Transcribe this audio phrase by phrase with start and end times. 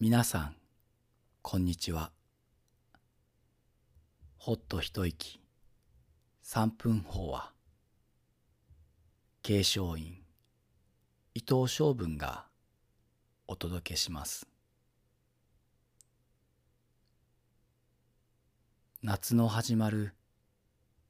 [0.00, 0.54] 皆さん
[1.42, 2.12] こんにちは。
[4.36, 5.40] ほっと一息
[6.40, 7.50] 三分法は
[9.42, 10.22] 継承院
[11.34, 12.44] 伊藤昌文が
[13.48, 14.46] お届けします。
[19.02, 20.14] 夏の始まる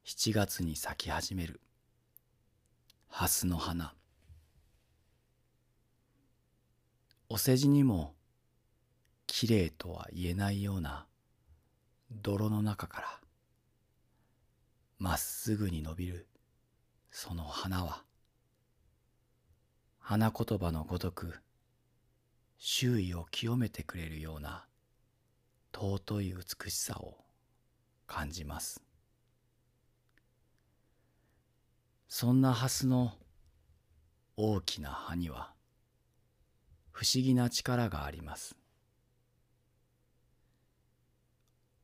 [0.06, 1.60] 7月に咲き始める
[3.10, 3.92] 蓮の花。
[7.28, 8.14] お世辞にも
[9.38, 11.06] きれいとは言えないような
[12.10, 13.20] 泥の中から
[14.98, 16.26] まっすぐに伸びる
[17.12, 18.02] その花は
[20.00, 21.34] 花言葉のごとく
[22.58, 24.64] 周囲を清めてくれるような
[25.72, 27.14] 尊い美しさを
[28.08, 28.82] 感じます。
[32.08, 33.12] そんな蓮の
[34.36, 35.52] 大きな葉には
[36.90, 38.56] 不思議な力があります。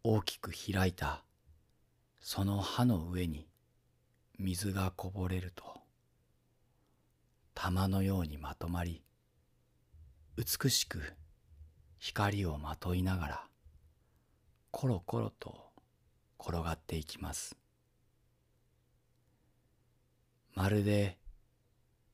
[0.06, 1.24] 大きく開いた。
[2.20, 3.48] その葉の上に
[4.38, 5.64] 水がこぼれると
[7.54, 9.02] 玉のようにまとまり
[10.36, 11.00] 美しく
[11.98, 13.44] 光をまといながら
[14.70, 15.56] コロコロと
[16.38, 17.56] 転がっていきます。
[20.52, 21.16] まるで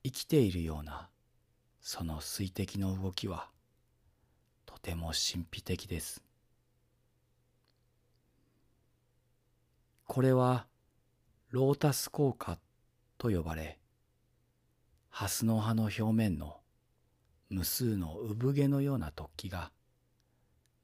[0.04, 1.08] 生きているような
[1.80, 3.48] その水滴の動きは
[4.64, 6.29] とても神秘的です。
[10.12, 10.66] これは
[11.50, 12.58] ロータス効果
[13.16, 13.78] と呼ばれ
[15.08, 16.56] 蓮の葉の表面の
[17.48, 19.70] 無数の産毛のような突起が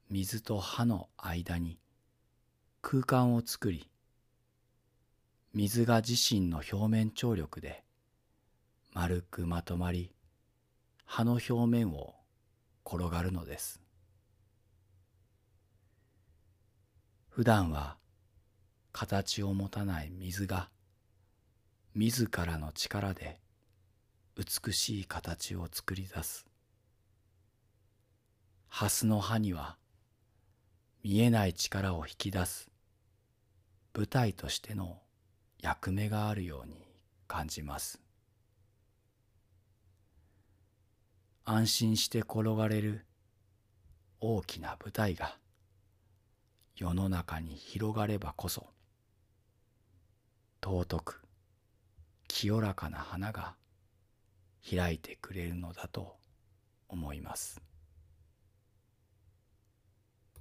[0.09, 1.77] 水と葉の間に
[2.81, 3.89] 空間を作り
[5.53, 7.83] 水が自身の表面張力で
[8.93, 10.13] 丸くまとまり
[11.03, 12.15] 葉の表面を
[12.85, 13.81] 転がるのです。
[17.29, 17.97] 普段は
[18.99, 20.71] 形を持たない水が
[21.93, 23.39] 自らの力で
[24.35, 26.47] 美しい形を作り出す。
[28.67, 29.77] 蓮の葉には
[31.03, 32.71] 見えない力を引き出す。
[33.95, 34.97] 舞台としての
[35.61, 36.87] 役目があるように
[37.27, 38.01] 感じます。
[41.45, 43.05] 安心して転がれる
[44.21, 45.37] 大きな舞台が
[46.75, 48.65] 世の中に広がればこそ
[50.67, 51.21] 尊く
[52.27, 53.55] 清らかな花が
[54.69, 56.17] 開いてくれるのだと
[56.89, 57.61] 思います。